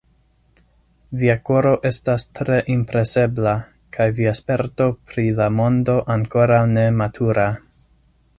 [1.23, 3.53] Via koro estas tre impresebla,
[3.99, 7.47] kaj via sperto pri la mondo ankoraŭ nematura.